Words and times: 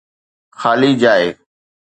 خالي 0.59 0.91
جاءِ 1.01 1.21